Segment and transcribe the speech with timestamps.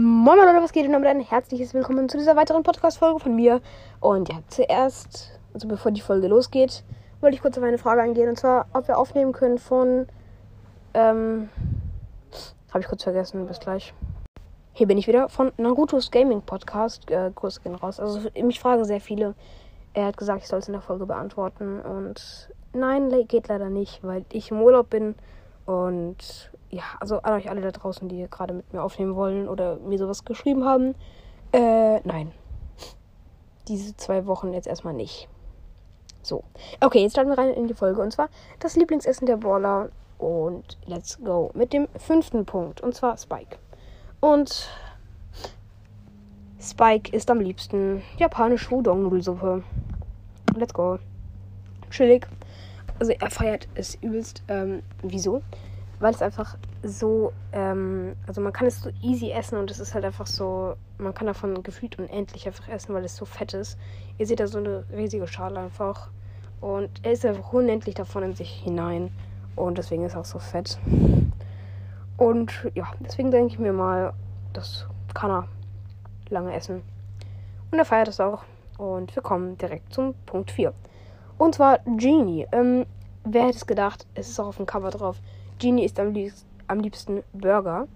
[0.00, 3.60] Moin Leute, was geht und damit ein herzliches Willkommen zu dieser weiteren Podcast-Folge von mir.
[3.98, 6.84] Und ja, zuerst, also bevor die Folge losgeht,
[7.20, 8.28] wollte ich kurz auf eine Frage eingehen.
[8.28, 10.06] Und zwar, ob wir aufnehmen können von,
[10.94, 11.48] ähm,
[12.68, 13.92] habe ich kurz vergessen, bis gleich.
[14.72, 17.10] Hier bin ich wieder von Naruto's Gaming Podcast.
[17.10, 17.98] Äh, Kurs gehen raus.
[17.98, 19.34] Also mich fragen sehr viele.
[19.94, 21.80] Er hat gesagt, ich soll es in der Folge beantworten.
[21.80, 25.16] Und nein, geht leider nicht, weil ich im Urlaub bin.
[25.66, 29.76] Und ja, also an euch alle da draußen, die gerade mit mir aufnehmen wollen oder
[29.76, 30.94] mir sowas geschrieben haben.
[31.52, 32.32] Äh, nein.
[33.68, 35.28] Diese zwei Wochen jetzt erstmal nicht.
[36.22, 36.44] So.
[36.80, 38.02] Okay, jetzt starten wir rein in die Folge.
[38.02, 38.28] Und zwar
[38.60, 39.90] das Lieblingsessen der Brawler.
[40.18, 42.80] Und let's go mit dem fünften Punkt.
[42.80, 43.56] Und zwar Spike.
[44.20, 44.68] Und
[46.60, 49.62] Spike ist am liebsten japanische Udon-Nudelsuppe.
[50.56, 50.98] Let's go.
[51.90, 52.26] Chillig.
[52.98, 54.42] Also er feiert es übelst.
[54.48, 55.40] Ähm, wieso?
[56.00, 59.94] Weil es einfach so, ähm, also man kann es so easy essen und es ist
[59.94, 63.78] halt einfach so, man kann davon gefühlt unendlich einfach essen, weil es so fett ist.
[64.18, 66.10] Ihr seht da so eine riesige Schale einfach
[66.60, 69.10] und er ist einfach unendlich davon in sich hinein
[69.56, 70.78] und deswegen ist er auch so fett.
[72.16, 74.12] Und ja, deswegen denke ich mir mal,
[74.52, 75.48] das kann er
[76.30, 76.82] lange essen.
[77.70, 78.42] Und er feiert es auch.
[78.76, 80.72] Und wir kommen direkt zum Punkt 4.
[81.36, 82.46] Und zwar Genie.
[82.52, 82.86] Ähm,
[83.24, 84.06] wer hätte es gedacht?
[84.14, 85.20] Es ist auch auf dem Cover drauf.
[85.58, 87.86] Genie ist am, liebsten, am liebsten Burger.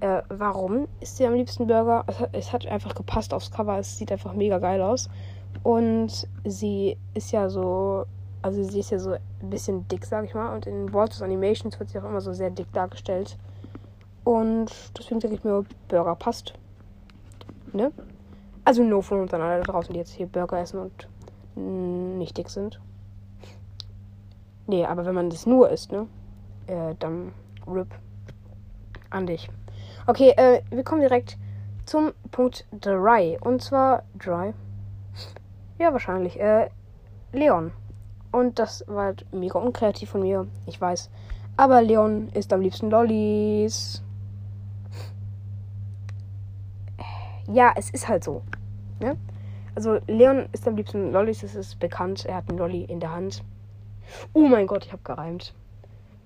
[0.00, 2.04] Äh, warum ist sie am liebsten Burger?
[2.32, 3.78] Es hat, einfach gepasst aufs Cover.
[3.78, 5.08] Es sieht einfach mega geil aus.
[5.62, 8.04] Und sie ist ja so,
[8.42, 10.54] also sie ist ja so ein bisschen dick, sag ich mal.
[10.54, 13.36] Und in Walters Animations wird sie auch immer so sehr dick dargestellt.
[14.24, 16.54] Und deswegen denke ich mir, Burger passt.
[17.72, 17.90] Ne?
[18.64, 21.08] Also nur von uns an alle da draußen, die jetzt hier Burger essen und
[22.18, 22.80] nicht dick sind.
[24.66, 26.06] Nee, aber wenn man das nur isst, ne?
[26.68, 27.32] Äh, dann
[27.66, 27.88] RIP
[29.10, 29.50] an dich.
[30.06, 31.36] Okay, äh, wir kommen direkt
[31.84, 33.38] zum Punkt 3.
[33.40, 34.54] Und zwar Dry.
[35.78, 36.38] Ja, wahrscheinlich.
[36.38, 36.68] Äh,
[37.32, 37.72] Leon.
[38.30, 40.46] Und das war halt mega unkreativ von mir.
[40.66, 41.10] Ich weiß.
[41.56, 44.02] Aber Leon ist am liebsten Lollis.
[47.50, 48.42] Ja, es ist halt so.
[49.00, 49.16] Ne?
[49.74, 52.26] Also Leon ist am liebsten Lollis, das ist bekannt.
[52.26, 53.42] Er hat einen Lolli in der Hand.
[54.32, 55.54] Oh mein Gott, ich habe gereimt.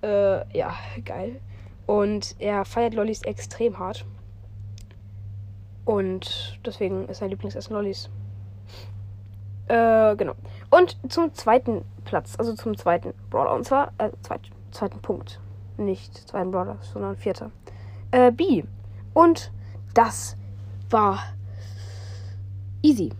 [0.03, 0.75] Äh, ja,
[1.05, 1.39] geil.
[1.85, 4.05] Und er feiert Lollis extrem hart.
[5.85, 8.09] Und deswegen ist sein Lieblingsessen Lollis.
[9.67, 10.33] Äh, genau.
[10.69, 13.53] Und zum zweiten Platz, also zum zweiten Brawler.
[13.53, 14.41] Und zwar, äh, zweit,
[14.71, 15.39] zweiten Punkt.
[15.77, 17.51] Nicht zweiten Brawler, sondern vierter.
[18.11, 18.63] Äh, B.
[19.13, 19.51] Und
[19.93, 20.37] das
[20.89, 21.19] war
[22.81, 23.11] easy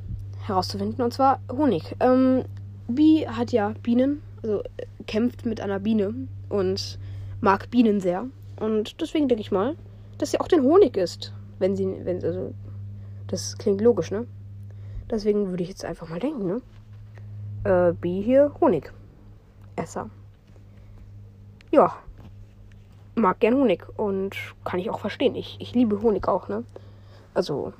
[0.46, 1.04] herauszufinden.
[1.04, 1.96] Und zwar Honig.
[2.00, 2.46] Ähm,
[2.88, 4.62] B hat ja Bienen, also
[5.08, 6.14] kämpft mit einer Biene
[6.50, 7.00] und
[7.42, 8.26] mag Bienen sehr.
[8.59, 9.76] Und deswegen denke ich mal,
[10.18, 11.34] dass sie auch den Honig isst.
[11.59, 12.53] Wenn sie, wenn, also,
[13.28, 14.28] das klingt logisch, ne?
[15.09, 16.62] Deswegen würde ich jetzt einfach mal denken, ne?
[17.64, 18.92] Äh, B hier, Honig.
[19.76, 20.09] Esser.
[21.72, 21.96] Ja.
[23.16, 25.36] Mag gern Honig und kann ich auch verstehen.
[25.36, 26.64] Ich, ich liebe Honig auch, ne?
[27.34, 27.74] Also,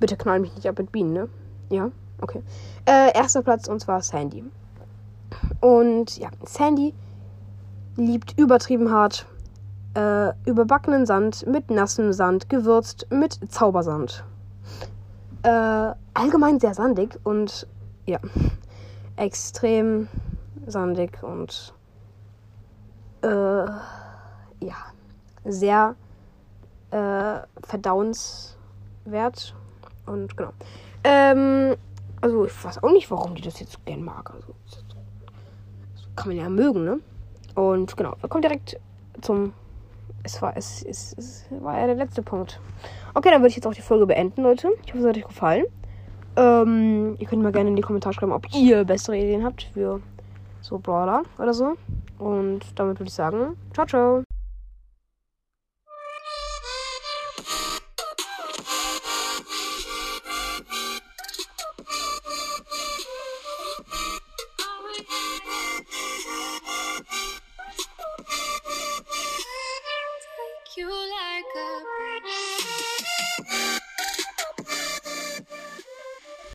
[0.00, 1.28] bitte knall mich nicht ab mit Bienen, ne?
[1.70, 1.90] Ja,
[2.20, 2.42] okay.
[2.86, 4.44] Äh, erster Platz und zwar Sandy.
[5.60, 6.94] Und ja, Sandy
[7.96, 9.26] liebt übertrieben hart
[9.94, 14.24] äh, überbackenen Sand mit nassem Sand, gewürzt mit Zaubersand.
[15.42, 17.66] Äh, allgemein sehr sandig und
[18.06, 18.18] ja,
[19.16, 20.08] extrem
[20.66, 21.74] sandig und
[23.22, 24.76] äh, ja,
[25.44, 25.94] sehr
[26.90, 29.54] äh, verdauenswert
[30.06, 30.52] und genau.
[31.04, 31.76] Ähm,
[32.20, 34.30] also ich weiß auch nicht, warum die das jetzt gern mag.
[34.32, 34.54] Also,
[36.18, 36.98] kann man ja mögen, ne?
[37.54, 38.78] Und genau, wir kommen direkt
[39.20, 39.52] zum.
[40.24, 42.60] Es war, es, es, es war ja der letzte Punkt.
[43.14, 44.68] Okay, dann würde ich jetzt auch die Folge beenden, Leute.
[44.84, 45.64] Ich hoffe, es hat euch gefallen.
[46.36, 50.00] Ähm, ihr könnt mal gerne in die Kommentare schreiben, ob ihr bessere Ideen habt für
[50.60, 51.76] so Brawler oder so.
[52.18, 54.27] Und damit würde ich sagen, ciao, ciao.